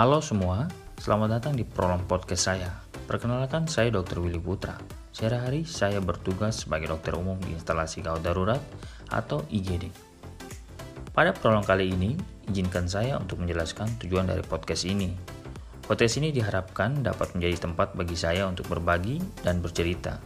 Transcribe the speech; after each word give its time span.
Halo 0.00 0.24
semua, 0.24 0.64
selamat 0.96 1.28
datang 1.28 1.52
di 1.52 1.60
prolog 1.60 2.08
podcast 2.08 2.48
saya. 2.48 2.72
Perkenalkan, 3.04 3.68
saya 3.68 3.92
Dr. 3.92 4.24
Willy 4.24 4.40
Putra. 4.40 4.80
Sehari-hari 5.12 5.68
saya 5.68 6.00
bertugas 6.00 6.64
sebagai 6.64 6.88
dokter 6.88 7.12
umum 7.20 7.36
di 7.36 7.52
instalasi 7.52 8.00
gawat 8.00 8.24
darurat 8.24 8.64
atau 9.12 9.44
IGD. 9.52 9.92
Pada 11.12 11.36
prolog 11.36 11.68
kali 11.68 11.92
ini, 11.92 12.16
izinkan 12.48 12.88
saya 12.88 13.20
untuk 13.20 13.44
menjelaskan 13.44 14.00
tujuan 14.00 14.24
dari 14.24 14.40
podcast 14.40 14.88
ini. 14.88 15.12
Podcast 15.84 16.16
ini 16.16 16.32
diharapkan 16.32 17.04
dapat 17.04 17.36
menjadi 17.36 17.68
tempat 17.68 17.92
bagi 17.92 18.16
saya 18.16 18.48
untuk 18.48 18.72
berbagi 18.72 19.20
dan 19.44 19.60
bercerita, 19.60 20.16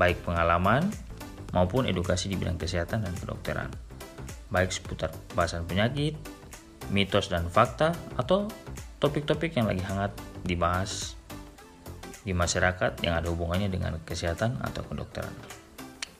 baik 0.00 0.24
pengalaman 0.24 0.88
maupun 1.52 1.84
edukasi 1.84 2.32
di 2.32 2.40
bidang 2.40 2.56
kesehatan 2.56 3.04
dan 3.04 3.12
kedokteran, 3.20 3.68
baik 4.48 4.72
seputar 4.72 5.12
bahasan 5.36 5.68
penyakit, 5.68 6.16
mitos 6.88 7.28
dan 7.28 7.44
fakta, 7.52 7.92
atau 8.16 8.48
topik-topik 9.00 9.56
yang 9.56 9.64
lagi 9.66 9.82
hangat 9.82 10.12
dibahas 10.44 11.16
di 12.20 12.36
masyarakat 12.36 13.00
yang 13.00 13.16
ada 13.16 13.32
hubungannya 13.32 13.72
dengan 13.72 13.96
kesehatan 14.04 14.60
atau 14.60 14.84
kedokteran. 14.84 15.32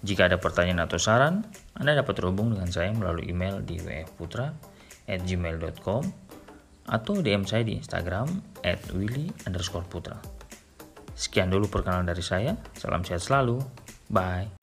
Jika 0.00 0.32
ada 0.32 0.40
pertanyaan 0.40 0.88
atau 0.88 0.96
saran, 0.96 1.44
Anda 1.76 2.00
dapat 2.00 2.16
terhubung 2.16 2.56
dengan 2.56 2.72
saya 2.72 2.88
melalui 2.96 3.28
email 3.28 3.60
di 3.60 3.76
wfputra@gmail.com 3.84 6.02
atau 6.88 7.12
DM 7.20 7.44
saya 7.44 7.68
di 7.68 7.76
Instagram 7.76 8.32
at 8.64 8.80
willy 8.96 9.28
underscore 9.44 9.84
putra. 9.84 10.16
Sekian 11.12 11.52
dulu 11.52 11.68
perkenalan 11.68 12.08
dari 12.08 12.24
saya, 12.24 12.56
salam 12.72 13.04
sehat 13.04 13.20
selalu, 13.20 13.60
bye. 14.08 14.59